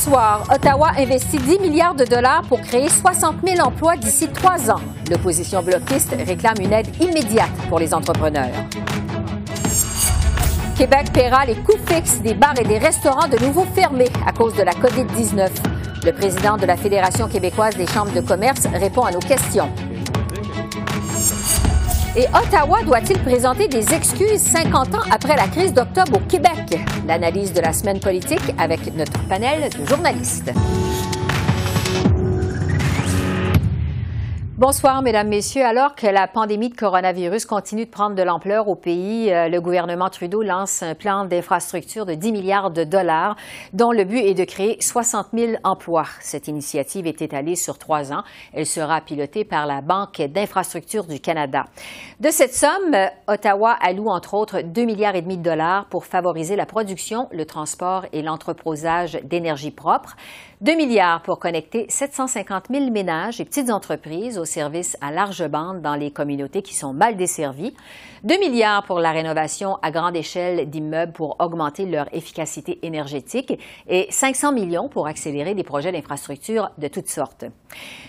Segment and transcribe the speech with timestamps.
[0.00, 4.80] Soir, Ottawa investit 10 milliards de dollars pour créer 60 000 emplois d'ici trois ans.
[5.10, 8.48] L'opposition bloquiste réclame une aide immédiate pour les entrepreneurs.
[10.76, 14.54] Québec paiera les coûts fixes des bars et des restaurants de nouveau fermés à cause
[14.54, 15.50] de la COVID-19.
[16.06, 19.68] Le président de la Fédération québécoise des chambres de commerce répond à nos questions.
[22.20, 26.78] Et Ottawa doit-il présenter des excuses 50 ans après la crise d'octobre au Québec?
[27.08, 30.52] L'analyse de la semaine politique avec notre panel de journalistes.
[34.60, 35.64] Bonsoir, Mesdames, Messieurs.
[35.64, 39.58] Alors que la pandémie de coronavirus continue de prendre de l'ampleur au pays, euh, le
[39.58, 43.36] gouvernement Trudeau lance un plan d'infrastructure de 10 milliards de dollars
[43.72, 46.04] dont le but est de créer 60 000 emplois.
[46.20, 48.22] Cette initiative est étalée sur trois ans.
[48.52, 51.64] Elle sera pilotée par la Banque d'infrastructure du Canada.
[52.20, 52.94] De cette somme,
[53.28, 57.46] Ottawa alloue entre autres 2 milliards et demi de dollars pour favoriser la production, le
[57.46, 60.16] transport et l'entreposage d'énergie propre.
[60.62, 65.80] 2 milliards pour connecter 750 000 ménages et petites entreprises aux services à large bande
[65.80, 67.74] dans les communautés qui sont mal desservies.
[68.24, 73.58] 2 milliards pour la rénovation à grande échelle d'immeubles pour augmenter leur efficacité énergétique
[73.88, 77.46] et 500 millions pour accélérer des projets d'infrastructure de toutes sortes.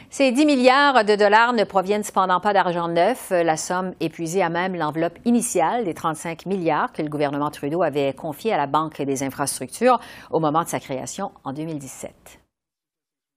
[0.10, 3.30] Ces 10 milliards de dollars ne proviennent cependant pas d'argent neuf.
[3.30, 8.12] La somme épuisée à même l'enveloppe initiale des 35 milliards que le gouvernement Trudeau avait
[8.12, 12.41] confiée à la Banque des infrastructures au moment de sa création en 2017.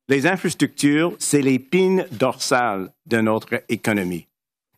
[0.09, 4.27] Les infrastructures, c'est l'épine dorsale de notre économie.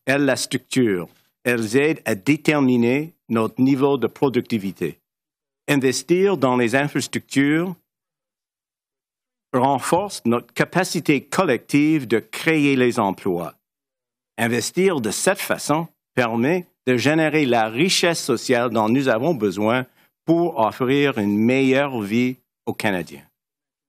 [0.05, 1.08] Elles la structurent.
[1.42, 5.00] Elles aident à déterminer notre niveau de productivité.
[5.69, 7.75] Investir dans les infrastructures
[9.53, 13.54] renforce notre capacité collective de créer les emplois.
[14.38, 19.86] Investir de cette façon permet de générer la richesse sociale dont nous avons besoin
[20.25, 23.26] pour offrir une meilleure vie aux Canadiens.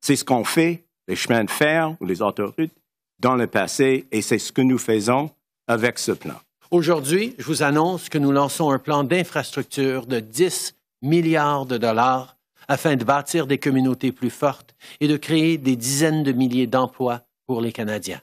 [0.02, 2.72] C'est ce qu'on fait les chemins de fer ou les autoroutes
[3.20, 5.32] dans le passé et c'est ce que nous faisons
[5.68, 6.36] avec ce plan.
[6.70, 12.38] Aujourd'hui, je vous annonce que nous lançons un plan d'infrastructure de 10 milliards de dollars
[12.68, 17.22] afin de bâtir des communautés plus fortes et de créer des dizaines de milliers d'emplois
[17.46, 18.22] pour les Canadiens.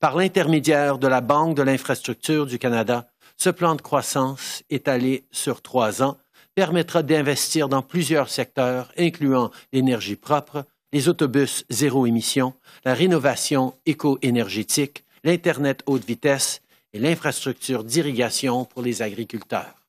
[0.00, 5.62] Par l'intermédiaire de la Banque de l'infrastructure du Canada, ce plan de croissance étalé sur
[5.62, 6.18] trois ans
[6.54, 15.04] permettra d'investir dans plusieurs secteurs, incluant l'énergie propre, les autobus zéro émission, la rénovation éco-énergétique,
[15.22, 16.62] l'Internet haute vitesse
[16.92, 19.86] et l'infrastructure d'irrigation pour les agriculteurs.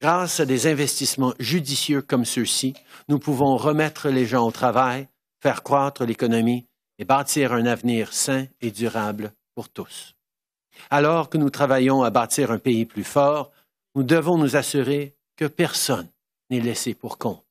[0.00, 2.74] Grâce à des investissements judicieux comme ceux-ci,
[3.08, 5.08] nous pouvons remettre les gens au travail,
[5.40, 6.66] faire croître l'économie
[6.98, 10.14] et bâtir un avenir sain et durable pour tous.
[10.90, 13.52] Alors que nous travaillons à bâtir un pays plus fort,
[13.94, 16.08] nous devons nous assurer que personne
[16.50, 17.45] n'est laissé pour compte.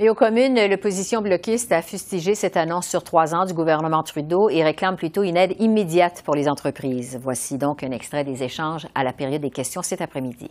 [0.00, 4.48] Mais aux communes, l'opposition bloquiste a fustigé cette annonce sur trois ans du gouvernement Trudeau
[4.48, 7.18] et réclame plutôt une aide immédiate pour les entreprises.
[7.22, 10.48] Voici donc un extrait des échanges à la période des questions cet après-midi.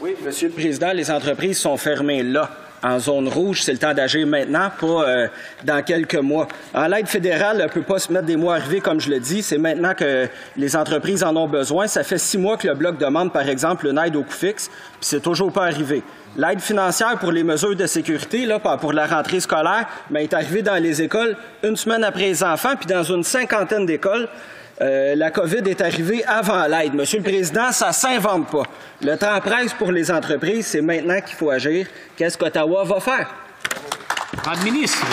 [0.00, 2.48] Oui, Monsieur le Président, les entreprises sont fermées là.
[2.84, 5.28] En zone rouge, c'est le temps d'agir maintenant, pas euh,
[5.62, 6.48] dans quelques mois.
[6.74, 9.42] En l'aide fédérale ne peut pas se mettre des mois arrivés, comme je le dis.
[9.42, 10.26] C'est maintenant que
[10.56, 11.86] les entreprises en ont besoin.
[11.86, 14.68] Ça fait six mois que le Bloc demande, par exemple, une aide au coût fixe,
[14.68, 16.02] puis c'est toujours pas arrivé.
[16.36, 20.62] L'aide financière pour les mesures de sécurité, là, pour la rentrée scolaire, ben, est arrivée
[20.62, 24.28] dans les écoles une semaine après les enfants, puis dans une cinquantaine d'écoles.
[24.82, 26.94] Euh, la COVID est arrivée avant l'aide.
[26.94, 28.64] Monsieur le Président, ça s'invente pas.
[29.00, 31.86] Le temps presse pour les entreprises, c'est maintenant qu'il faut agir.
[32.16, 33.28] Qu'est-ce qu'Ottawa va faire?
[34.64, 35.06] Ministre.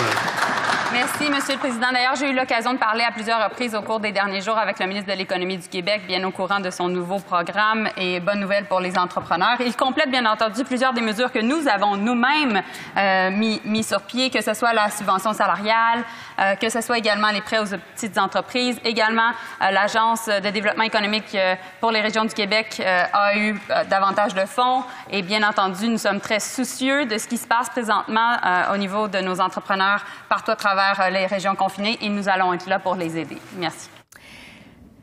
[0.92, 1.92] Merci, Monsieur le Président.
[1.92, 4.80] D'ailleurs, j'ai eu l'occasion de parler à plusieurs reprises au cours des derniers jours avec
[4.80, 8.40] le ministre de l'Économie du Québec, bien au courant de son nouveau programme et bonne
[8.40, 9.60] nouvelle pour les entrepreneurs.
[9.60, 12.60] Il complète, bien entendu, plusieurs des mesures que nous avons nous-mêmes
[12.96, 16.02] euh, mis, mis, sur pied, que ce soit la subvention salariale,
[16.40, 19.30] euh, que ce soit également les prêts aux petites entreprises, également
[19.62, 24.34] euh, l'Agence de développement économique euh, pour les régions du Québec euh, a eu davantage
[24.34, 28.36] de fonds et bien entendu, nous sommes très soucieux de ce qui se passe présentement
[28.72, 30.79] au niveau de nos entrepreneurs partout à travers
[31.10, 33.38] les régions confinées et nous allons être là pour les aider.
[33.56, 33.88] Merci.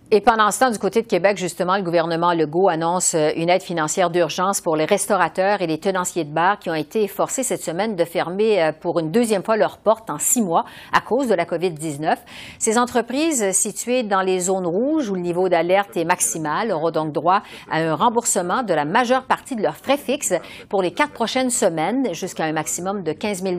[0.09, 3.49] Et pendant ce temps, du côté de Québec, justement, le gouvernement Legault annonce euh, une
[3.49, 7.43] aide financière d'urgence pour les restaurateurs et les tenanciers de bars qui ont été forcés
[7.43, 10.63] cette semaine de fermer euh, pour une deuxième fois leurs portes en six mois
[10.93, 12.15] à cause de la COVID-19.
[12.57, 17.11] Ces entreprises situées dans les zones rouges où le niveau d'alerte est maximal auront donc
[17.11, 20.35] droit à un remboursement de la majeure partie de leurs frais fixes
[20.69, 23.55] pour les quatre prochaines semaines jusqu'à un maximum de 15 000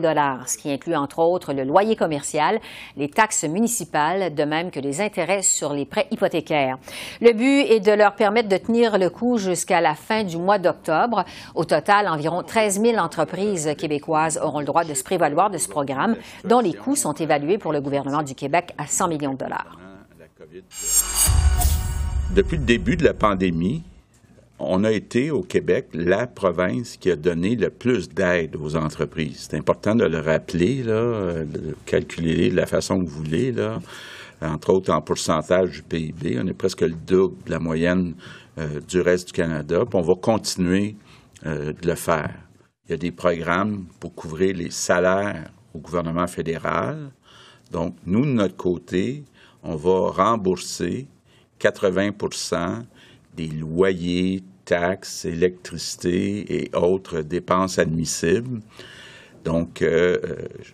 [0.47, 2.59] ce qui inclut entre autres le loyer commercial,
[2.97, 6.38] les taxes municipales, de même que les intérêts sur les prêts hypothécaires
[7.21, 10.57] le but est de leur permettre de tenir le coup jusqu'à la fin du mois
[10.57, 11.25] d'octobre.
[11.55, 15.67] Au total, environ 13 000 entreprises québécoises auront le droit de se prévaloir de ce
[15.67, 16.15] programme,
[16.45, 19.77] dont les coûts sont évalués pour le gouvernement du Québec à 100 millions de dollars.
[22.35, 23.83] Depuis le début de la pandémie,
[24.59, 29.47] on a été au Québec la province qui a donné le plus d'aide aux entreprises.
[29.49, 33.53] C'est important de le rappeler, là, de calculer de la façon que vous voulez.
[34.41, 36.39] Entre autres en pourcentage du PIB.
[36.41, 38.15] On est presque le double de la moyenne
[38.57, 39.85] euh, du reste du Canada.
[39.85, 40.95] Puis on va continuer
[41.45, 42.35] euh, de le faire.
[42.85, 47.11] Il y a des programmes pour couvrir les salaires au gouvernement fédéral.
[47.71, 49.23] Donc, nous, de notre côté,
[49.61, 51.07] on va rembourser
[51.59, 52.83] 80%
[53.35, 58.61] des loyers, taxes, électricité et autres dépenses admissibles.
[59.43, 60.17] Donc, euh,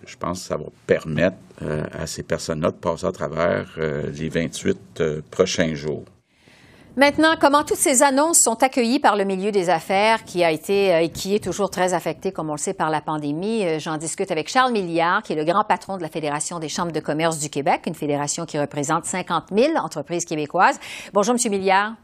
[0.05, 4.09] je pense que ça va permettre euh, à ces personnes-là de passer à travers euh,
[4.11, 6.05] les 28 prochains jours.
[6.97, 11.03] Maintenant, comment toutes ces annonces sont accueillies par le milieu des affaires qui a été
[11.03, 13.79] et qui est toujours très affecté, comme on le sait, par la pandémie?
[13.79, 16.93] J'en discute avec Charles Milliard, qui est le grand patron de la Fédération des chambres
[16.93, 20.79] de commerce du Québec, une fédération qui représente 50 000 entreprises québécoises.
[21.11, 21.95] Bonjour, Monsieur Milliard.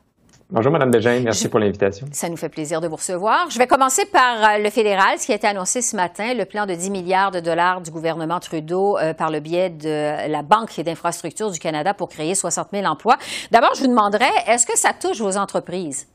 [0.53, 1.23] Bonjour, Mme Desjardins.
[1.23, 2.05] Merci pour l'invitation.
[2.11, 3.49] Ça nous fait plaisir de vous recevoir.
[3.49, 6.43] Je vais commencer par euh, le fédéral, ce qui a été annoncé ce matin, le
[6.43, 10.41] plan de 10 milliards de dollars du gouvernement Trudeau euh, par le biais de la
[10.41, 13.17] Banque d'infrastructures du Canada pour créer 60 000 emplois.
[13.51, 16.07] D'abord, je vous demanderais, est-ce que ça touche vos entreprises?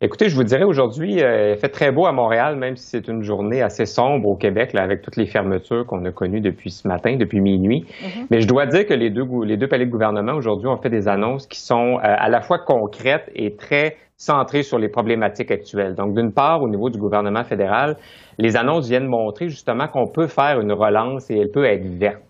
[0.00, 3.08] Écoutez, je vous dirais aujourd'hui, euh, il fait très beau à Montréal, même si c'est
[3.08, 6.70] une journée assez sombre au Québec, là, avec toutes les fermetures qu'on a connues depuis
[6.70, 7.84] ce matin, depuis minuit.
[7.84, 8.26] Mm-hmm.
[8.30, 10.88] Mais je dois dire que les deux, les deux palais de gouvernement aujourd'hui ont fait
[10.88, 15.50] des annonces qui sont euh, à la fois concrètes et très centrées sur les problématiques
[15.50, 15.96] actuelles.
[15.96, 17.96] Donc, d'une part, au niveau du gouvernement fédéral,
[18.38, 22.22] les annonces viennent montrer justement qu'on peut faire une relance et elle peut être verte.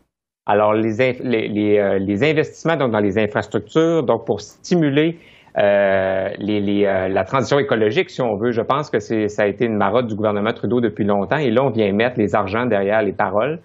[0.46, 5.18] Alors, les, les, les, euh, les investissements donc, dans les infrastructures, donc pour stimuler
[5.56, 8.50] euh, euh, la transition écologique, si on veut.
[8.50, 11.62] Je pense que ça a été une marotte du gouvernement Trudeau depuis longtemps et là,
[11.64, 13.60] on vient mettre les argents derrière les paroles.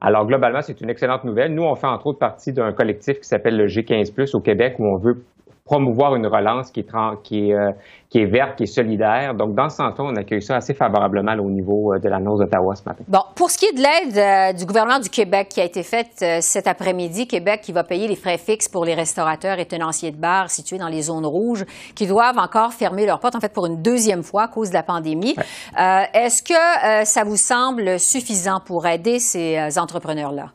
[0.00, 1.54] Alors, globalement, c'est une excellente nouvelle.
[1.54, 4.86] Nous, on fait entre autres partie d'un collectif qui s'appelle le G15 au Québec où
[4.86, 5.24] on veut
[5.68, 6.88] promouvoir une relance qui est,
[7.22, 7.72] qui est, euh,
[8.08, 9.34] qui est verte, qui est solidaire.
[9.34, 12.74] Donc, dans ce sens-là, on accueille ça assez favorablement au niveau euh, de l'annonce d'Ottawa
[12.74, 13.04] ce matin.
[13.06, 15.82] Bon, pour ce qui est de l'aide euh, du gouvernement du Québec qui a été
[15.82, 20.10] faite cet après-midi, Québec qui va payer les frais fixes pour les restaurateurs et tenanciers
[20.10, 23.52] de bars situés dans les zones rouges qui doivent encore fermer leurs portes, en fait,
[23.52, 25.36] pour une deuxième fois à cause de la pandémie.
[25.76, 30.46] Est-ce que ça vous semble suffisant pour aider ces entrepreneurs-là?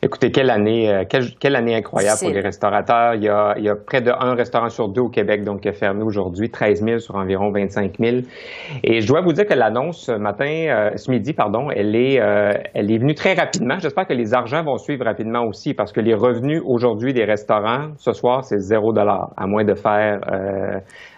[0.00, 3.14] Écoutez, quelle année, euh, quelle, année incroyable pour les restaurateurs.
[3.16, 5.62] Il y, a, il y, a, près de un restaurant sur deux au Québec donc
[5.62, 8.18] qui est fermé aujourd'hui, 13 000 sur environ 25 000.
[8.84, 12.20] Et je dois vous dire que l'annonce ce matin, euh, ce midi, pardon, elle est,
[12.20, 13.80] euh, elle est venue très rapidement.
[13.80, 17.88] J'espère que les argents vont suivre rapidement aussi parce que les revenus aujourd'hui des restaurants
[17.96, 20.20] ce soir c'est zéro dollar, à moins de faire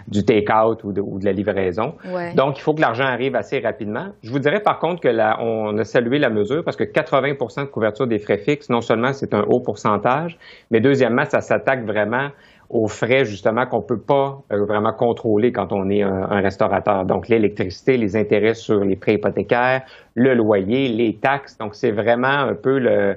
[0.09, 1.95] du take-out ou de, ou de, la livraison.
[2.35, 4.07] Donc, il faut que l'argent arrive assez rapidement.
[4.23, 7.61] Je vous dirais par contre que là, on a salué la mesure parce que 80%
[7.61, 10.39] de couverture des frais fixes, non seulement c'est un haut pourcentage,
[10.71, 12.31] mais deuxièmement, ça s'attaque vraiment
[12.71, 17.05] aux frais justement qu'on peut pas euh, vraiment contrôler quand on est un, restaurateur.
[17.05, 19.83] Donc l'électricité, les intérêts sur les prêts hypothécaires,
[20.15, 21.59] le loyer, les taxes.
[21.59, 23.17] Donc c'est vraiment un peu le,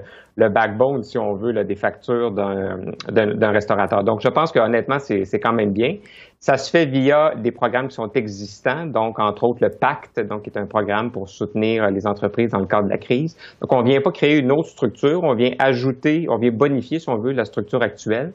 [0.49, 4.03] backbone, si on veut, des factures d'un restaurateur.
[4.03, 5.97] Donc je pense que honnêtement, c'est quand même bien.
[6.45, 10.41] Ça se fait via des programmes qui sont existants, donc entre autres le Pacte, donc
[10.41, 13.37] qui est un programme pour soutenir les entreprises dans le cadre de la crise.
[13.61, 17.07] Donc on vient pas créer une autre structure, on vient ajouter, on vient bonifier, si
[17.07, 18.33] on veut, la structure actuelle.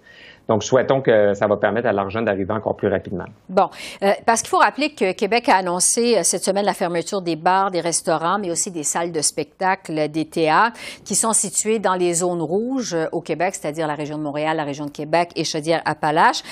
[0.49, 3.27] Donc, souhaitons que ça va permettre à l'argent d'arriver encore plus rapidement.
[3.51, 3.69] Bon,
[4.03, 7.37] euh, parce qu'il faut rappeler que Québec a annoncé euh, cette semaine la fermeture des
[7.37, 11.95] bars, des restaurants, mais aussi des salles de spectacle, des théâtres, qui sont situés dans
[11.95, 15.33] les zones rouges euh, au Québec, c'est-à-dire la région de Montréal, la région de Québec
[15.37, 16.43] et Chaudière-Appalaches.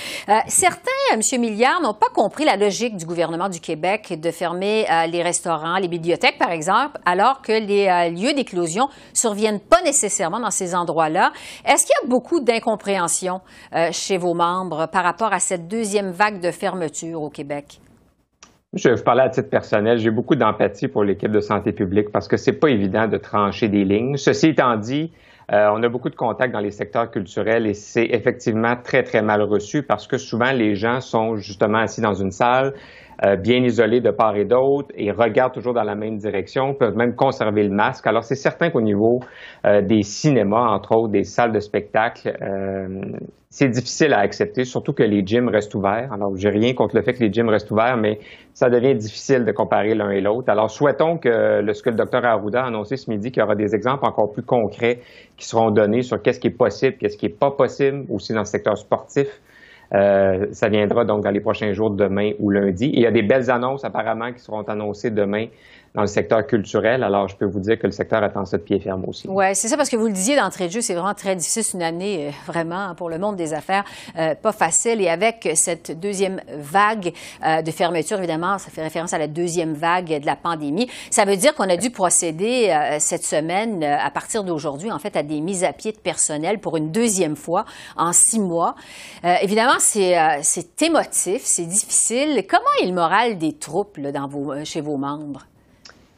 [0.46, 1.20] certains, M.
[1.40, 5.88] Milliard, n'ont pas compris la logique du gouvernement du Québec de fermer les restaurants, les
[5.88, 11.32] bibliothèques, par exemple, alors que les lieux d'éclosion surviennent pas nécessairement dans ces endroits-là.
[11.64, 13.40] Est-ce qu'il y a beaucoup d'incompréhension
[13.93, 17.81] chez vos membres par rapport à cette deuxième vague de fermeture au Québec?
[18.73, 19.99] Je vais vous parler à titre personnel.
[19.99, 23.69] J'ai beaucoup d'empathie pour l'équipe de santé publique parce que c'est pas évident de trancher
[23.69, 24.16] des lignes.
[24.16, 25.12] Ceci étant dit,
[25.52, 29.23] Euh, on a beaucoup de contacts dans les secteurs culturels et c'est effectivement très, très
[29.23, 32.75] mal reçu parce que souvent les gens sont justement assis dans une salle,
[33.25, 36.96] euh, bien isolés de part et d'autre et regardent toujours dans la même direction, peuvent
[36.96, 38.06] même conserver le masque.
[38.06, 39.20] Alors c'est certain qu'au niveau
[39.64, 42.32] euh, des cinémas, entre autres, des salles de spectacle,
[43.56, 46.12] c'est difficile à accepter, surtout que les gyms restent ouverts.
[46.12, 48.18] Alors, j'ai rien contre le fait que les gyms restent ouverts, mais
[48.52, 50.50] ça devient difficile de comparer l'un et l'autre.
[50.50, 53.42] Alors, souhaitons que le, ce que le docteur Arruda a annoncé ce midi, qu'il y
[53.42, 55.00] aura des exemples encore plus concrets
[55.38, 58.40] qui seront donnés sur qu'est-ce qui est possible, qu'est-ce qui n'est pas possible, aussi dans
[58.40, 59.40] le secteur sportif.
[59.95, 62.90] Euh, ça viendra donc dans les prochains jours, demain ou lundi.
[62.93, 65.47] il y a des belles annonces apparemment qui seront annoncées demain
[65.96, 67.02] dans le secteur culturel.
[67.02, 69.26] Alors, je peux vous dire que le secteur attend ça de pied ferme aussi.
[69.28, 71.64] Oui, c'est ça, parce que vous le disiez d'entrée de jeu, c'est vraiment très difficile.
[71.72, 73.84] Une année, euh, vraiment, pour le monde des affaires,
[74.18, 75.00] euh, pas facile.
[75.00, 79.72] Et avec cette deuxième vague euh, de fermeture, évidemment, ça fait référence à la deuxième
[79.72, 80.86] vague de la pandémie.
[81.10, 85.22] Ça veut dire qu'on a dû procéder cette semaine, à partir d'aujourd'hui, en fait, à
[85.22, 87.64] des mises à pied de personnel pour une deuxième fois
[87.96, 88.74] en six mois.
[89.40, 92.44] évidemment, c'est émotif, c'est difficile.
[92.48, 93.98] Comment est le moral des troupes
[94.64, 95.46] chez vos membres?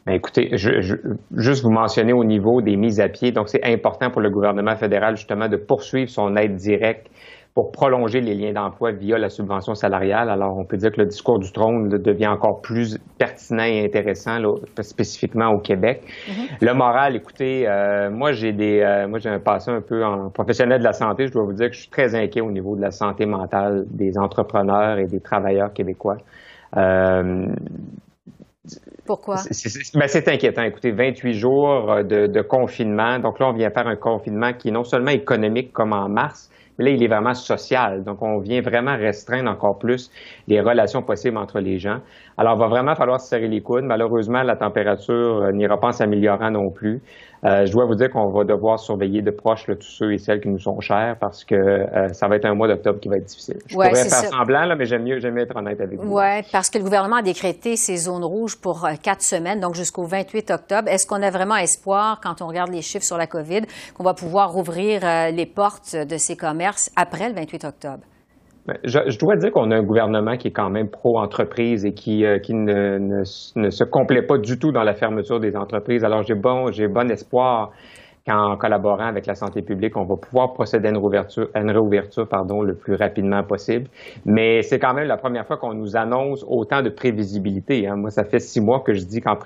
[0.08, 0.94] Ben, écoutez, je, je,
[1.36, 3.30] juste vous mentionner au niveau des mises à pied.
[3.30, 7.10] Donc, c'est important pour le gouvernement fédéral justement de poursuivre son aide directe
[7.52, 10.30] pour prolonger les liens d'emploi via la subvention salariale.
[10.30, 14.38] Alors, on peut dire que le discours du trône devient encore plus pertinent et intéressant,
[14.80, 16.00] spécifiquement au Québec.
[16.06, 16.66] Mm-hmm.
[16.66, 20.30] Le moral, écoutez, euh, moi j'ai des, euh, moi j'ai un passé un peu en
[20.30, 21.26] professionnel de la santé.
[21.26, 23.84] Je dois vous dire que je suis très inquiet au niveau de la santé mentale
[23.90, 26.16] des entrepreneurs et des travailleurs québécois.
[26.78, 27.46] Euh,
[29.06, 29.36] pourquoi?
[29.94, 30.62] Ben, c'est inquiétant.
[30.62, 33.18] Écoutez, 28 jours euh, de, de, confinement.
[33.18, 36.50] Donc là, on vient faire un confinement qui est non seulement économique comme en mars,
[36.78, 38.04] mais là, il est vraiment social.
[38.04, 40.10] Donc, on vient vraiment restreindre encore plus
[40.46, 41.98] les relations possibles entre les gens.
[42.38, 43.84] Alors, il va vraiment falloir se serrer les coudes.
[43.84, 47.02] Malheureusement, la température euh, n'ira pas en s'améliorant non plus.
[47.44, 50.40] Euh, je dois vous dire qu'on va devoir surveiller de proche tous ceux et celles
[50.40, 53.16] qui nous sont chers parce que euh, ça va être un mois d'octobre qui va
[53.16, 53.58] être difficile.
[53.66, 56.16] Je pourrais faire semblant, là, mais j'aime mieux, mieux être honnête avec vous.
[56.16, 59.74] Oui, parce que le gouvernement a décrété ces zones rouges pour euh, quatre semaines, donc
[59.74, 60.88] jusqu'au 28 octobre.
[60.88, 63.62] Est-ce qu'on a vraiment espoir, quand on regarde les chiffres sur la COVID,
[63.94, 65.00] qu'on va pouvoir rouvrir
[65.32, 68.02] les portes de ces commerces après le 28 octobre?
[68.68, 72.26] Ben, je, dois dire qu'on a un gouvernement qui est quand même pro-entreprise et qui,
[72.26, 76.04] euh, qui ne, ne, se complaît pas du tout dans la fermeture des entreprises.
[76.04, 77.70] Alors, j'ai bon, j'ai bon espoir
[78.26, 82.28] qu'en collaborant avec la santé publique, on va pouvoir procéder à une réouverture, une réouverture
[82.28, 83.88] pardon, le plus rapidement possible.
[84.26, 87.88] Mais c'est quand même la première fois qu'on nous annonce autant de prévisibilité.
[87.88, 87.96] Hein.
[87.96, 89.38] Moi, ça fait six mois que je dis qu'en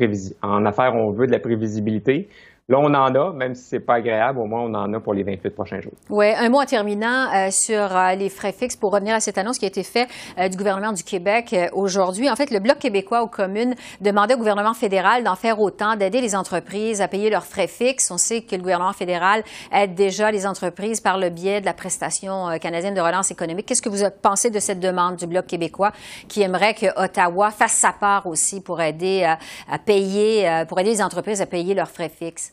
[0.42, 2.28] en affaires, on veut de la prévisibilité.
[2.68, 5.14] Là, on en a, même si c'est pas agréable, au moins on en a pour
[5.14, 5.94] les 28 prochains jours.
[6.08, 9.36] Oui, un mot en terminant euh, sur euh, les frais fixes pour revenir à cette
[9.36, 12.30] annonce qui a été faite euh, du gouvernement du Québec aujourd'hui.
[12.30, 16.20] En fait, le Bloc québécois aux communes demandait au gouvernement fédéral d'en faire autant, d'aider
[16.20, 18.08] les entreprises à payer leurs frais fixes.
[18.12, 19.42] On sait que le gouvernement fédéral
[19.72, 23.66] aide déjà les entreprises par le biais de la prestation canadienne de relance économique.
[23.66, 25.90] Qu'est-ce que vous pensez de cette demande du Bloc québécois
[26.28, 29.24] qui aimerait que Ottawa fasse sa part aussi pour aider
[29.68, 32.52] à payer, pour aider les entreprises à payer leurs frais fixes?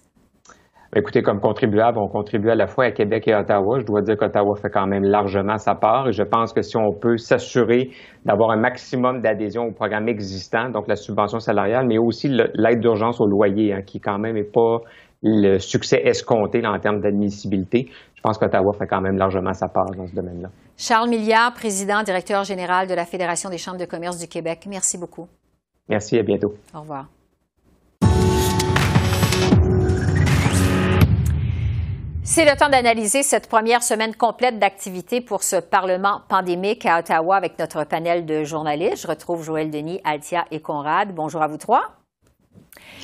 [0.96, 3.78] Écoutez, comme contribuable, on contribue à la fois à Québec et à Ottawa.
[3.80, 6.78] Je dois dire qu'Ottawa fait quand même largement sa part et je pense que si
[6.78, 7.92] on peut s'assurer
[8.26, 13.22] d'avoir un maximum d'adhésion au programme existant, donc la subvention salariale, mais aussi l'aide d'urgence
[13.22, 14.80] au loyer, hein, qui quand même n'est pas
[15.22, 19.92] le succès escompté en termes d'admissibilité, je pense qu'Ottawa fait quand même largement sa part
[19.96, 20.50] dans ce domaine-là.
[20.76, 24.66] Charles Milliard, président, directeur général de la Fédération des chambres de commerce du Québec.
[24.68, 25.28] Merci beaucoup.
[25.88, 26.54] Merci, à bientôt.
[26.74, 27.06] Au revoir.
[32.32, 37.36] C'est le temps d'analyser cette première semaine complète d'activité pour ce Parlement pandémique à Ottawa
[37.36, 39.02] avec notre panel de journalistes.
[39.02, 41.16] Je retrouve Joël Denis, Altia et Conrad.
[41.16, 41.99] Bonjour à vous trois.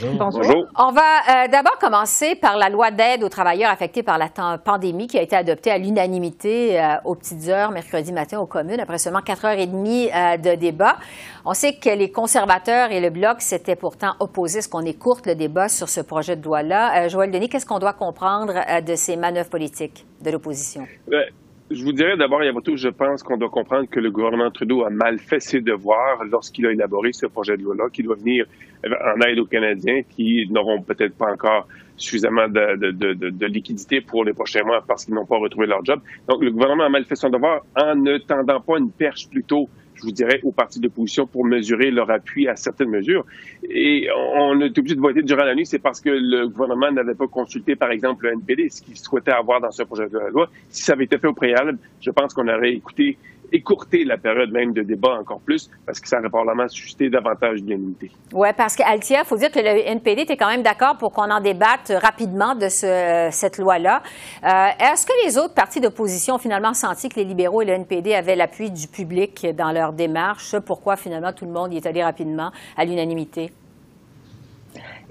[0.01, 0.68] Bonjour.
[0.77, 5.08] On va euh, d'abord commencer par la loi d'aide aux travailleurs affectés par la pandémie
[5.08, 8.98] qui a été adoptée à l'unanimité euh, aux petites heures mercredi matin aux communes après
[8.98, 10.98] seulement quatre heures et demie euh, de débat.
[11.46, 15.27] On sait que les conservateurs et le Bloc s'étaient pourtant opposés à ce qu'on écourte
[15.27, 17.08] le débat sur ce projet de loi-là.
[17.08, 20.86] Joël Denis, qu'est-ce qu'on doit comprendre de ces manœuvres politiques de l'opposition?
[21.08, 21.24] Ben,
[21.72, 24.52] je vous dirais d'abord et avant tout, je pense qu'on doit comprendre que le gouvernement
[24.52, 28.16] Trudeau a mal fait ses devoirs lorsqu'il a élaboré ce projet de loi-là, qui doit
[28.16, 28.46] venir
[28.86, 31.68] en aide aux Canadiens qui n'auront peut-être pas encore
[31.98, 35.66] suffisamment de, de, de, de, liquidité pour les prochains mois parce qu'ils n'ont pas retrouvé
[35.66, 36.02] leur job.
[36.28, 39.70] Donc, le gouvernement a mal fait son devoir en ne tendant pas une perche plutôt
[39.96, 43.25] je vous dirais, aux partis d'opposition pour mesurer leur appui à certaines mesures.
[43.70, 47.16] Et on est obligé de voter durant la nuit, c'est parce que le gouvernement n'avait
[47.16, 50.50] pas consulté, par exemple, le NPD, ce qu'il souhaitait avoir dans ce projet de loi.
[50.70, 53.18] Si ça avait été fait au préalable, je pense qu'on aurait écouté
[53.52, 57.62] écourter la période même de débat encore plus parce que ça aurait probablement suscité davantage
[57.62, 58.12] d'unanimité.
[58.34, 61.30] Oui, parce qu'Altia, il faut dire que le NPD était quand même d'accord pour qu'on
[61.30, 64.02] en débatte rapidement de ce, cette loi-là.
[64.44, 67.74] Euh, est-ce que les autres partis d'opposition ont finalement senti que les libéraux et le
[67.74, 70.58] NPD avaient l'appui du public dans leur démarche?
[70.60, 73.52] Pourquoi finalement tout le monde y est allé rapidement à l'unanimité?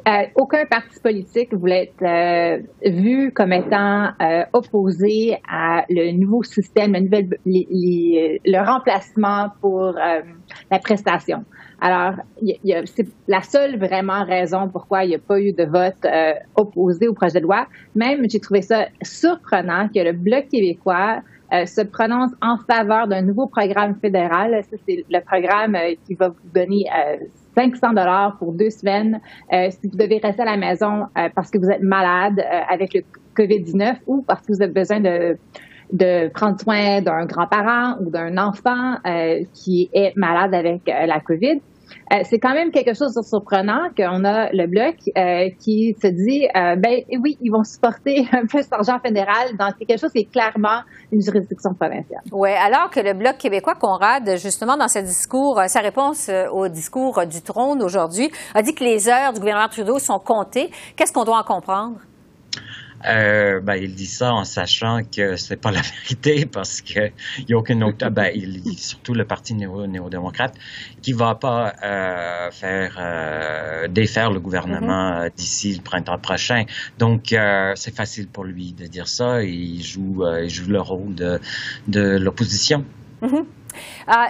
[0.06, 6.42] Euh, aucun parti politique voulait être euh, vu comme étant euh, opposé à le nouveau
[6.42, 11.44] système, le, nouvel, le remplacement pour la prestation.
[11.80, 12.16] Alors,
[12.84, 16.06] c'est la seule vraiment raison pourquoi il n'y a pas eu de vote
[16.54, 17.66] opposé au projet de loi.
[17.94, 23.46] Même, j'ai trouvé ça surprenant que le Bloc québécois se prononce en faveur d'un nouveau
[23.46, 24.62] programme fédéral.
[24.70, 26.86] Ça, c'est le programme qui va vous donner
[27.54, 29.20] 500 dollars pour deux semaines
[29.52, 32.60] euh, si vous devez rester à la maison euh, parce que vous êtes malade euh,
[32.68, 33.02] avec le
[33.36, 38.96] COVID-19 ou parce que vous avez besoin de prendre soin d'un grand-parent ou d'un enfant
[39.52, 41.60] qui est malade avec la COVID.
[42.12, 46.08] Euh, c'est quand même quelque chose de surprenant qu'on a le bloc euh, qui se
[46.08, 50.12] dit, euh, ben oui, ils vont supporter un peu cet argent fédéral dans quelque chose
[50.12, 50.82] qui est clairement
[51.12, 52.22] une juridiction provinciale.
[52.32, 57.26] Oui, alors que le bloc québécois, Conrad, justement dans ce discours, sa réponse au discours
[57.26, 60.70] du trône aujourd'hui, a dit que les heures du gouvernement Trudeau sont comptées.
[60.96, 61.98] Qu'est-ce qu'on doit en comprendre?
[63.06, 67.48] Euh, ben, il dit ça en sachant que c'est pas la vérité parce que il
[67.48, 70.54] y a aucune autre, ben, il dit surtout le parti néo-démocrate
[71.02, 75.34] qui va pas euh, faire euh, défaire le gouvernement mm-hmm.
[75.36, 76.64] d'ici le printemps prochain.
[76.98, 79.42] Donc euh, c'est facile pour lui de dire ça.
[79.42, 81.40] il joue, il joue le rôle de,
[81.88, 82.84] de l'opposition.
[83.22, 83.36] Mm-hmm.
[83.36, 83.63] Euh,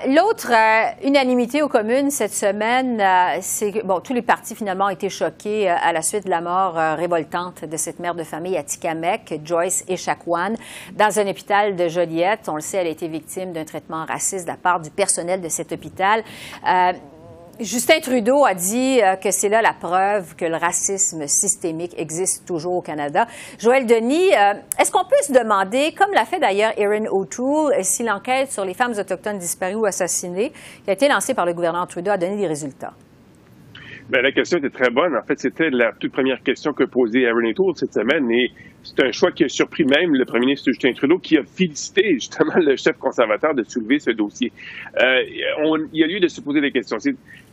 [0.07, 4.87] l'autre euh, unanimité aux communes cette semaine, euh, c'est que bon, tous les partis finalement
[4.87, 8.57] ont été choqués à la suite de la mort révoltante de cette mère de famille
[8.57, 10.55] à Tikamek, Joyce Echaquan,
[10.93, 12.49] dans un hôpital de Joliette.
[12.49, 15.41] On le sait, elle a été victime d'un traitement raciste de la part du personnel
[15.41, 16.23] de cet hôpital.
[17.61, 22.45] Justin Trudeau a dit euh, que c'est là la preuve que le racisme systémique existe
[22.45, 23.27] toujours au Canada.
[23.61, 28.03] Joël Denis, euh, est-ce qu'on peut se demander, comme l'a fait d'ailleurs Erin O'Toole, si
[28.03, 30.53] l'enquête sur les femmes autochtones disparues ou assassinées,
[30.85, 32.93] qui a été lancée par le gouvernement Trudeau, a donné des résultats?
[34.11, 35.17] Bien, la question était très bonne.
[35.17, 38.51] En fait, c'était la toute première question que posait Erin O'Toole cette semaine et
[38.83, 42.03] c'est un choix qui a surpris même le premier ministre Justin Trudeau qui a félicité
[42.13, 44.53] justement le chef conservateur de soulever ce dossier.
[45.01, 45.23] Euh,
[45.93, 46.99] il y a lieu de se poser des questions.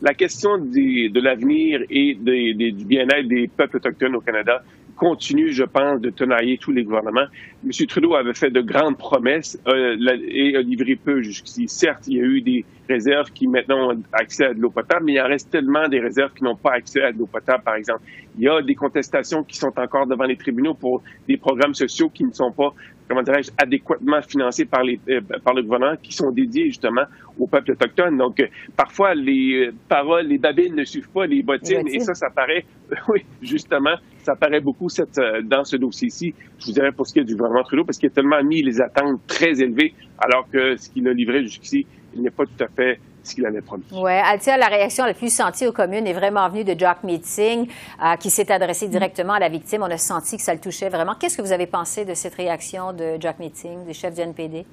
[0.02, 4.62] La question de l'avenir et du bien-être des peuples autochtones au Canada
[4.96, 7.26] continue, je pense, de tenailler tous les gouvernements.
[7.64, 7.86] M.
[7.86, 9.96] Trudeau avait fait de grandes promesses euh,
[10.28, 11.68] et a livré peu jusqu'ici.
[11.68, 15.06] Certes, il y a eu des réserves qui maintenant ont accès à de l'eau potable,
[15.06, 17.62] mais il en reste tellement des réserves qui n'ont pas accès à de l'eau potable,
[17.64, 18.02] par exemple.
[18.36, 22.08] Il y a des contestations qui sont encore devant les tribunaux pour des programmes sociaux
[22.08, 22.72] qui ne sont pas,
[23.08, 27.04] comment dirais-je, adéquatement financés par, les, euh, par le gouvernement, qui sont dédiés justement
[27.38, 28.18] au peuple autochtone.
[28.18, 32.28] Donc, euh, parfois, les paroles, les babines ne suivent pas les bottines, et ça, ça
[32.30, 32.64] paraît,
[33.08, 37.20] oui, justement, ça paraît beaucoup cette, dans ce dossier-ci, je vous dirais pour ce qui
[37.20, 40.76] est du gouvernement Trudeau, parce qu'il a tellement mis les attentes très élevées, alors que
[40.76, 43.84] ce qu'il a livré jusqu'ici, il n'est pas tout à fait ce qu'il avait promis.
[43.92, 47.68] Oui, Altia, la réaction la plus sentie aux communes est vraiment venue de Jack Meeting,
[48.04, 49.82] euh, qui s'est adressé directement à la victime.
[49.82, 51.14] On a senti que ça le touchait vraiment.
[51.18, 54.64] Qu'est-ce que vous avez pensé de cette réaction de Jack Meeting, du chef du NPD?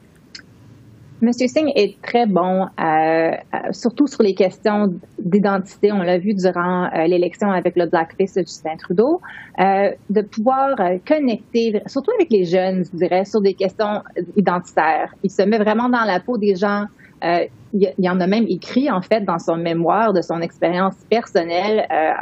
[1.22, 3.34] Monsieur Singh est très bon, euh, euh,
[3.72, 5.92] surtout sur les questions d'identité.
[5.92, 9.20] On l'a vu durant euh, l'élection avec le blackface de Justin Trudeau,
[9.58, 14.02] de pouvoir connecter, surtout avec les jeunes, je dirais, sur des questions
[14.38, 15.14] identitaires.
[15.24, 16.86] Il se met vraiment dans la peau des gens
[17.24, 20.96] euh, il y en a même écrit, en fait, dans son mémoire de son expérience
[21.10, 22.14] personnelle, euh,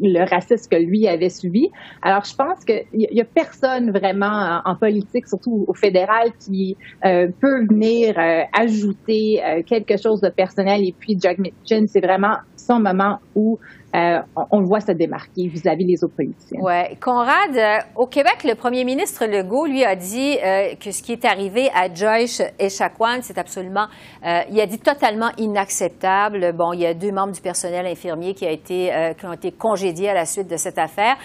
[0.00, 1.70] le racisme que lui avait subi.
[2.02, 7.28] Alors, je pense qu'il n'y a personne vraiment en, politique, surtout au fédéral, qui euh,
[7.40, 8.14] peut venir
[8.52, 10.80] ajouter quelque chose de personnel.
[10.82, 12.36] Et puis, Jack Mitchin, c'est vraiment
[12.70, 13.58] son moment où
[13.96, 14.20] euh,
[14.52, 16.60] on, le voit se démarquer vis-à-vis des autres politiciens.
[16.62, 16.96] Oui.
[17.00, 21.12] Conrad, euh, au Québec, le premier ministre Legault, lui, a dit euh, que ce qui
[21.12, 23.86] est arrivé à Joyce Echaquan, c'est absolument,
[24.22, 26.52] il a dit totalement inacceptable.
[26.52, 29.50] Bon, il y a deux membres du personnel infirmier qui, a été, qui ont été
[29.50, 31.16] congédiés à la suite de cette affaire.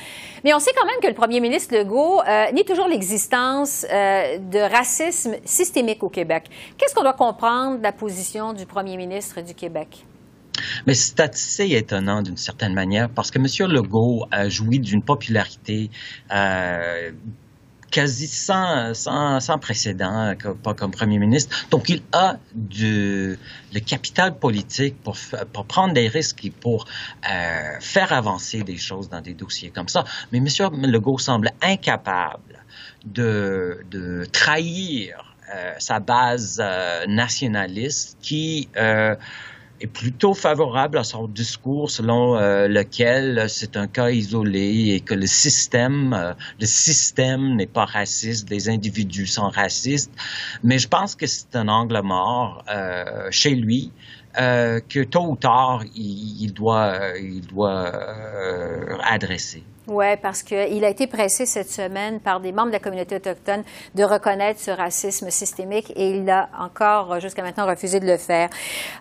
[0.43, 2.21] Mais on sait quand même que le premier ministre Legault
[2.53, 6.45] nie toujours l'existence de racisme systémique au Québec.
[6.77, 10.05] Qu'est-ce qu'on doit comprendre de la position du premier ministre du Québec?
[10.85, 13.71] Mais c'est assez étonnant d'une certaine manière parce que M.
[13.71, 15.89] Legault a joui d'une popularité
[16.31, 17.11] euh,
[17.91, 21.67] quasi sans, sans, sans précédent pas comme premier ministre.
[21.71, 23.37] Donc, il a du,
[23.73, 25.15] le capital politique pour,
[25.53, 26.85] pour prendre des risques et pour
[27.29, 30.03] euh, faire avancer des choses dans des dossiers comme ça.
[30.31, 30.47] Mais M.
[30.83, 32.65] Legault semble incapable
[33.05, 35.35] de, de trahir
[35.77, 36.61] sa base
[37.07, 38.67] nationaliste qui
[39.87, 45.27] plutôt favorable à son discours selon euh, lequel c'est un cas isolé et que le
[45.27, 50.11] système, euh, le système n'est pas raciste, les individus sont racistes.
[50.63, 53.91] Mais je pense que c'est un angle mort euh, chez lui.
[54.35, 57.89] que tôt ou tard, il doit, il doit
[59.03, 59.63] adresser.
[59.87, 63.63] Oui, parce qu'il a été pressé cette semaine par des membres de la communauté autochtone
[63.93, 68.49] de reconnaître ce racisme systémique et il a encore jusqu'à maintenant refusé de le faire.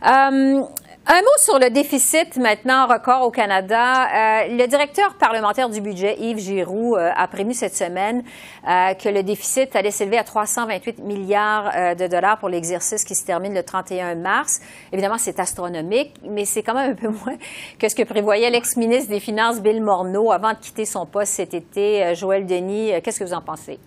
[0.07, 0.63] Euh,
[1.07, 4.05] un mot sur le déficit maintenant record au Canada.
[4.05, 8.23] Euh, le directeur parlementaire du budget, Yves Giroux, euh, a prévu cette semaine
[8.67, 13.27] euh, que le déficit allait s'élever à 328 milliards de dollars pour l'exercice qui se
[13.27, 14.61] termine le 31 mars.
[14.93, 17.37] Évidemment, c'est astronomique, mais c'est quand même un peu moins
[17.79, 21.53] que ce que prévoyait l'ex-ministre des Finances, Bill Morneau, avant de quitter son poste cet
[21.53, 22.15] été.
[22.15, 23.79] Joël Denis, qu'est-ce que vous en pensez?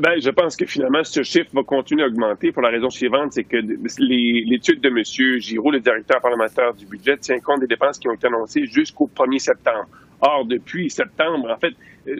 [0.00, 3.32] Ben, je pense que finalement, ce chiffre va continuer à augmenter pour la raison suivante,
[3.32, 5.40] c'est que l'étude de M.
[5.40, 9.08] Giraud, le directeur parlementaire du budget, tient compte des dépenses qui ont été annoncées jusqu'au
[9.14, 9.86] 1er septembre.
[10.20, 11.74] Or, depuis septembre, en fait,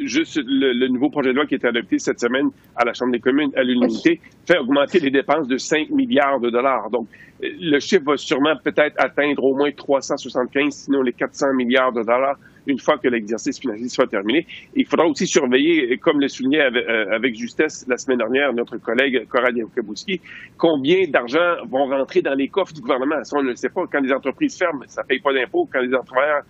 [0.04, 3.12] juste le, nouveau projet de loi qui a été adopté cette semaine à la Chambre
[3.12, 6.90] des communes à l'unité fait augmenter les dépenses de 5 milliards de dollars.
[6.90, 7.08] Donc,
[7.40, 12.36] le chiffre va sûrement peut-être atteindre au moins 375, sinon les 400 milliards de dollars
[12.66, 14.46] une fois que l'exercice financier sera terminé.
[14.74, 19.26] Il faudra aussi surveiller, comme le soulignait euh, avec, justesse la semaine dernière notre collègue
[19.28, 20.20] Coralie Kabouski,
[20.56, 23.22] combien d'argent vont rentrer dans les coffres du gouvernement.
[23.24, 23.84] Ça, on ne le sait pas.
[23.90, 25.68] Quand les entreprises ferment, ça ne paye pas d'impôts.
[25.70, 26.42] Quand les entrepreneurs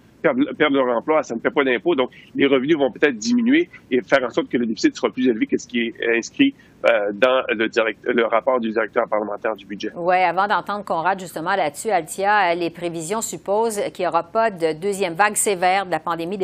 [0.56, 1.94] perdent, leur emploi, ça ne fait pas d'impôts.
[1.94, 5.28] Donc, les revenus vont peut-être diminuer et faire en sorte que le déficit sera plus
[5.28, 7.66] élevé que ce qui est inscrit euh, dans le,
[8.12, 9.90] le, rapport du directeur parlementaire du budget.
[9.96, 14.78] Oui, avant d'entendre Conrad justement là-dessus, Altia, les prévisions supposent qu'il n'y aura pas de
[14.78, 16.38] deuxième vague sévère de la pandémie.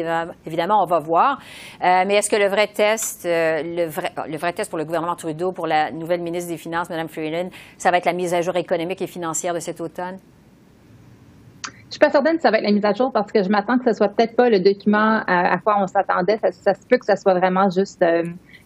[0.47, 1.38] Évidemment, on va voir.
[1.85, 4.87] Euh, mais est-ce que le vrai test, euh, le, vrai, le vrai test pour le
[4.87, 8.33] gouvernement Trudeau, pour la nouvelle ministre des Finances, Mme Freeland, ça va être la mise
[8.33, 10.16] à jour économique et financière de cet automne?
[11.90, 13.48] Je suis pas certaine que ça va être la mise à jour parce que je
[13.48, 16.38] m'attends que ce soit peut-être pas le document à, quoi on s'attendait.
[16.38, 18.05] Ça, se peut que ça soit vraiment juste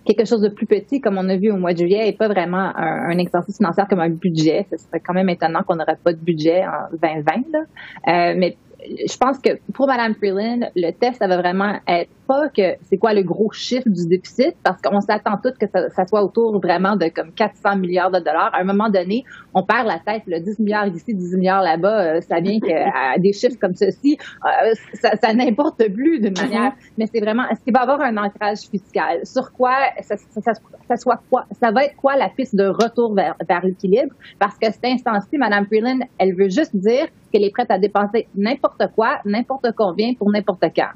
[0.04, 2.28] quelque chose de plus petit, comme on a vu au mois de juillet, et pas
[2.28, 4.66] vraiment un, exercice financier comme un budget.
[4.70, 7.32] Ce serait quand même étonnant qu'on n'aurait pas de budget en 2020.
[7.50, 7.58] Là.
[7.60, 8.56] Euh, mais
[8.86, 12.96] je pense que pour Mme Freeland, le test, ça va vraiment être pas que c'est
[12.96, 16.96] quoi le gros chiffre du déficit, parce qu'on s'attend tous que ça, soit autour vraiment
[16.96, 18.50] de comme 400 milliards de dollars.
[18.54, 20.22] À un moment donné, on perd la tête.
[20.26, 24.18] Le 10 milliards ici, 10 milliards là-bas, euh, ça vient qu'à des chiffres comme ceci,
[24.44, 26.72] euh, ça, ça n'importe plus d'une manière.
[26.72, 26.92] Mm-hmm.
[26.98, 29.20] Mais c'est vraiment, est-ce qu'il va y avoir un ancrage fiscal?
[29.24, 31.44] Sur quoi ça, ça, soit quoi?
[31.60, 34.14] Ça va être quoi la piste de retour vers, vers l'équilibre?
[34.38, 38.28] Parce que cet instant-ci, Mme Freeland, elle veut juste dire qu'elle est prête à dépenser
[38.34, 40.90] n'importe quoi, n'importe combien pour n'importe quand.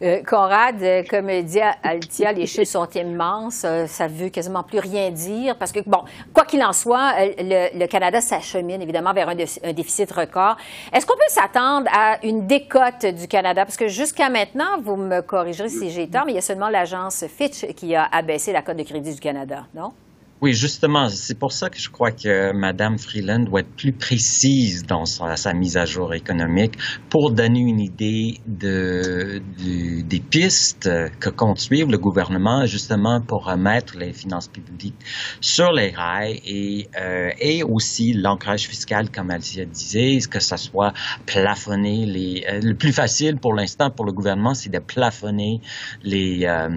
[0.00, 3.64] Euh, Conrad, euh, comme dit Altia, les chiffres sont immenses.
[3.64, 7.14] Euh, ça ne veut quasiment plus rien dire parce que, bon, quoi qu'il en soit,
[7.36, 10.56] le, Canada s'achemine évidemment vers un, déficit record.
[10.92, 13.64] Est-ce qu'on peut s'attendre à une décote du Canada?
[13.64, 16.68] Parce que jusqu'à maintenant, vous me corrigerez si j'ai tort, mais il y a seulement
[16.68, 19.92] l'agence Fitch qui a abaissé la cote de crédit du Canada, non?
[20.40, 24.86] Oui, justement, c'est pour ça que je crois que Mme Freeland doit être plus précise
[24.86, 26.78] dans sa, mise à jour économique
[27.10, 33.98] pour donner une idée de, des pistes que compte suivre le gouvernement justement pour remettre
[33.98, 34.94] les finances publiques
[35.40, 40.92] sur les rails et, euh, et aussi l'ancrage fiscal, comme elle disait, que ça soit
[41.26, 42.06] plafonné.
[42.06, 45.60] Les, euh, le plus facile pour l'instant pour le gouvernement, c'est de plafonner
[46.04, 46.68] les, euh,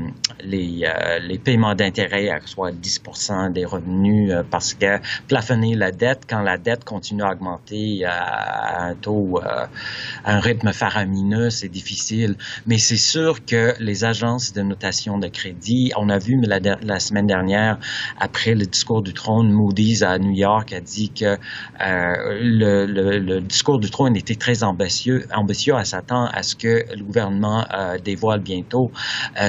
[0.44, 0.84] les,
[1.22, 3.00] les paiements d'intérêt à soit 10
[3.52, 8.84] des revenus euh, parce que plafonner la dette quand la dette continue à augmenter à
[8.84, 9.66] un taux, euh,
[10.26, 12.36] à un rythme faramineux, c'est difficile.
[12.66, 17.28] Mais c'est sûr que les agences de notation de crédit, on a vu la, semaine
[17.28, 17.78] dernière,
[18.20, 21.38] après le discours du trône, Moody's à New York a dit que euh,
[22.42, 25.26] le, le, discours du trône était très ambitieux.
[25.34, 27.66] ambitieux à s'attendre à ce que le gouvernement
[28.04, 28.92] dévoile bientôt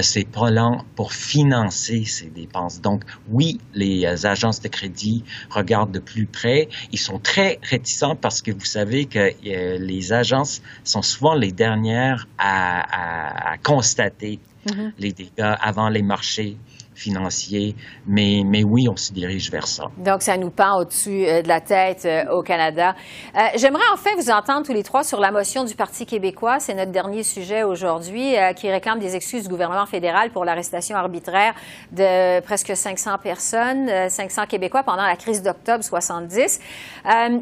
[0.01, 2.81] ses plans pour financer ses dépenses.
[2.81, 6.69] Donc, oui, les les agences de crédit regardent de plus près.
[6.93, 11.53] Ils sont très réticents parce que vous savez que euh, les agences sont souvent les
[11.53, 14.93] dernières à, constater mm-hmm.
[14.99, 16.57] les dégâts avant les marchés
[16.95, 17.75] financier,
[18.07, 19.85] mais, mais oui, on se dirige vers ça.
[19.99, 22.95] Donc, ça nous pend au-dessus euh, de la tête euh, au Canada.
[23.35, 26.61] Euh, j'aimerais enfin vous entendre tous les trois sur la motion du Parti québécois.
[26.61, 31.55] C'est notre dernier sujet aujourd'hui qui réclame des excuses du gouvernement fédéral pour l'arrestation arbitraire
[31.91, 36.61] de presque 500 personnes, 500 Québécois pendant la crise d'octobre 70.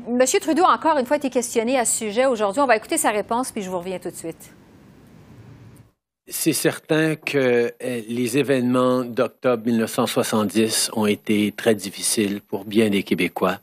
[0.09, 2.61] Monsieur Trudeau encore une fois été questionné à ce sujet aujourd'hui.
[2.61, 4.60] On va écouter sa réponse, puis je vous reviens tout de suite
[6.31, 13.03] c'est certain que euh, les événements d'octobre 1970 ont été très difficiles pour bien des
[13.03, 13.59] Québécois.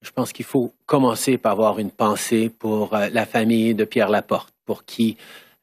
[0.00, 4.08] Je pense qu'il faut commencer par avoir une pensée pour euh, la famille de Pierre
[4.08, 5.16] Laporte, pour qui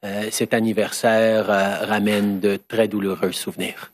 [0.04, 1.46] euh, cet anniversaire
[1.88, 3.92] ramène de très douloureux souvenirs.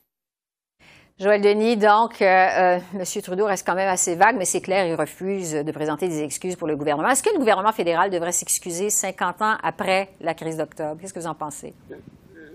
[1.18, 2.82] Joël Denis, donc, M.
[3.22, 6.56] Trudeau reste quand même assez vague, mais c'est clair, il refuse de présenter des excuses
[6.56, 7.08] pour le gouvernement.
[7.08, 11.00] Est-ce que le gouvernement fédéral devrait s'excuser 50 ans après la crise d'octobre?
[11.00, 11.72] Qu'est-ce que vous en pensez?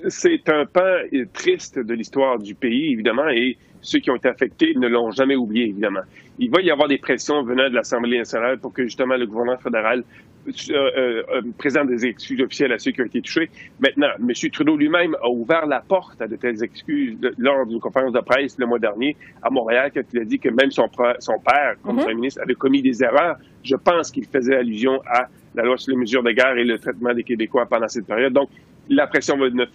[0.08, 0.98] C'est un pan
[1.34, 5.36] triste de l'histoire du pays, évidemment, et ceux qui ont été affectés ne l'ont jamais
[5.36, 6.02] oublié, évidemment.
[6.40, 9.58] Il va y avoir des pressions venant de l'Assemblée nationale pour que justement le gouvernement
[9.58, 10.04] fédéral
[10.48, 13.50] euh, euh, euh, présente des excuses officielles à ceux qui ont été touchés.
[13.80, 14.34] Maintenant, M.
[14.52, 18.58] Trudeau lui-même a ouvert la porte à de telles excuses lors d'une conférence de presse
[18.58, 21.98] le mois dernier à Montréal, quand il a dit que même son, son père, comme
[21.98, 22.02] mm-hmm.
[22.02, 23.38] Premier ministre, avait commis des erreurs.
[23.64, 26.80] Je pense qu'il faisait allusion à la loi sur les mesures de guerre et le
[26.80, 28.34] traitement des Québécois pendant cette période.
[28.34, 28.50] Donc,
[28.92, 29.66] la pression va ne,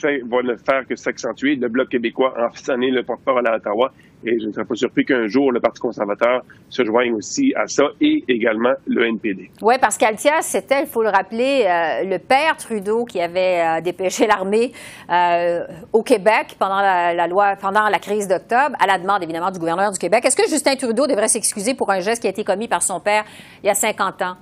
[0.57, 1.57] faire, que s'accentuer.
[1.57, 3.91] Le Bloc québécois en sonné le porte-parole à Ottawa.
[4.25, 7.67] Et je ne serais pas surpris qu'un jour, le Parti conservateur se joigne aussi à
[7.67, 9.51] ça et également le NPD.
[9.63, 13.81] Oui, parce qu'Altia, c'était, il faut le rappeler, euh, le père Trudeau qui avait euh,
[13.81, 14.73] dépêché l'armée
[15.11, 19.59] euh, au Québec pendant la, loi, pendant la crise d'octobre, à la demande évidemment du
[19.59, 20.25] gouverneur du Québec.
[20.27, 23.01] Est-ce que Justin Trudeau devrait s'excuser pour un geste qui a été commis par son
[23.01, 23.25] père
[23.63, 24.37] il y a 50 ans?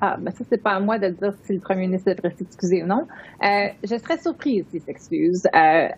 [0.00, 2.84] Ah, ben ça, c'est pas à moi de dire si le premier ministre devrait s'excuser
[2.84, 3.02] ou non.
[3.42, 5.88] Euh, je serais surprise s'il s'excuse euh,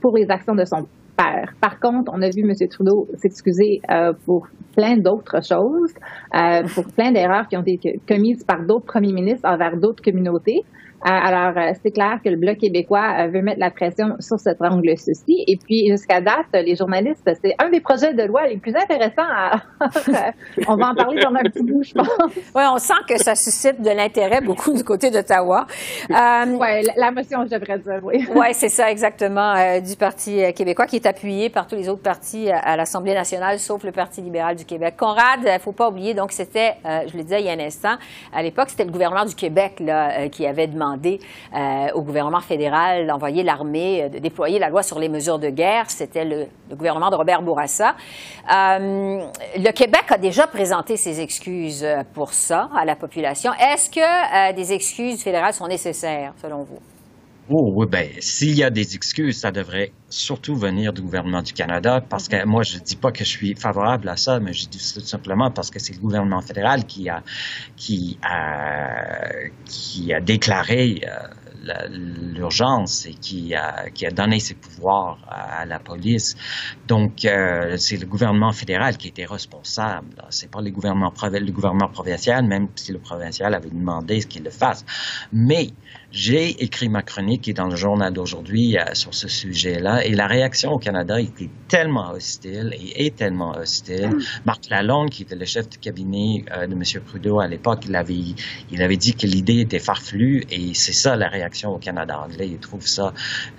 [0.00, 0.86] pour les actions de son
[1.16, 1.52] père.
[1.60, 2.52] Par contre, on a vu M.
[2.70, 5.92] Trudeau s'excuser euh, pour plein d'autres choses,
[6.34, 10.62] euh, pour plein d'erreurs qui ont été commises par d'autres premiers ministres envers d'autres communautés.
[11.04, 14.38] Euh, alors, euh, c'est clair que le Bloc québécois euh, veut mettre la pression sur
[14.38, 15.44] ce triangle-ci.
[15.48, 19.12] Et puis, jusqu'à date, les journalistes, c'est un des projets de loi les plus intéressants.
[19.18, 19.62] À...
[20.68, 22.08] on va en parler dans un petit bout, je pense.
[22.54, 25.66] Oui, on sent que ça suscite de l'intérêt beaucoup du côté d'Ottawa.
[26.08, 28.24] oui, la motion, je devrais dire, oui.
[28.34, 32.48] oui, c'est ça, exactement, du Parti québécois qui est appuyé par tous les autres partis
[32.50, 34.94] à l'Assemblée nationale, sauf le Parti libéral du Québec.
[34.96, 37.60] Conrad, il ne faut pas oublier, donc c'était, je le disais il y a un
[37.60, 37.96] instant,
[38.32, 43.06] à l'époque, c'était le gouvernement du Québec là, qui avait demandé euh, au gouvernement fédéral
[43.06, 45.90] d'envoyer l'armée, euh, de déployer la loi sur les mesures de guerre.
[45.90, 47.94] C'était le, gouvernement de Robert Bourassa.
[48.52, 49.24] Euh,
[49.56, 53.52] le Québec a déjà présenté ses excuses pour ça à la population.
[53.54, 56.78] Est-ce que des excuses fédérales sont nécessaires, selon vous?
[57.50, 61.52] Oh oui, ben s'il y a des excuses, ça devrait surtout venir du gouvernement du
[61.52, 64.68] Canada, parce que moi je dis pas que je suis favorable à ça, mais je
[64.68, 67.24] dis tout simplement parce que c'est le gouvernement fédéral qui a
[67.76, 69.28] qui a
[69.64, 71.26] qui a déclaré euh,
[71.90, 76.36] l'urgence et qui a, qui a donné ses pouvoirs à, la police.
[76.88, 80.24] Donc, euh, c'est le gouvernement fédéral qui était responsable.
[80.30, 84.42] C'est pas le gouvernement, le gouvernement provincial, même si le provincial avait demandé ce qu'il
[84.42, 84.84] le fasse.
[85.32, 85.68] Mais
[86.10, 90.72] j'ai écrit ma chronique dans le journal d'aujourd'hui euh, sur ce sujet-là et la réaction
[90.72, 94.08] au Canada était tellement hostile et est tellement hostile.
[94.08, 94.22] Mm.
[94.44, 96.82] Marc Lalonde, qui était le chef de cabinet euh, de M.
[97.06, 98.34] Trudeau à l'époque, il avait,
[98.70, 102.48] il avait dit que l'idée était farfelue et c'est ça la réaction au Canada anglais.
[102.48, 103.14] Ils trouvent ça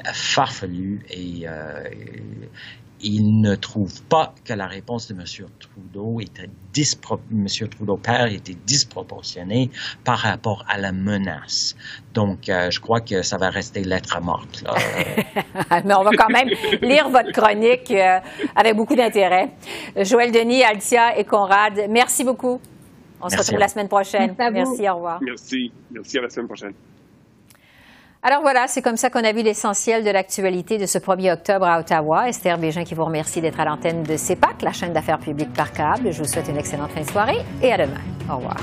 [0.06, 1.84] euh, farfelu et euh,
[3.04, 5.24] ils ne trouvent pas que la réponse de M.
[5.60, 6.50] Trudeau était
[7.32, 7.48] M.
[7.70, 9.70] Trudeau père était disproportionnée
[10.04, 11.76] par rapport à la menace.
[12.14, 14.64] Donc, euh, je crois que ça va rester lettre morte.
[15.86, 16.50] Mais on va quand même
[16.82, 17.94] lire votre chronique
[18.56, 19.52] avec beaucoup d'intérêt.
[19.98, 22.60] Joël Denis, Altia et Conrad, merci beaucoup.
[23.22, 24.36] On se retrouve la semaine prochaine.
[24.52, 25.20] merci, au revoir.
[25.22, 25.72] Merci.
[25.92, 26.74] Merci à la semaine prochaine.
[28.26, 31.66] Alors voilà, c'est comme ça qu'on a vu l'essentiel de l'actualité de ce 1er octobre
[31.66, 32.30] à Ottawa.
[32.30, 35.74] Esther Bégin qui vous remercie d'être à l'antenne de CEPAC, la chaîne d'affaires publiques par
[35.74, 36.10] câble.
[36.10, 38.00] Je vous souhaite une excellente fin de soirée et à demain.
[38.32, 38.56] Au revoir.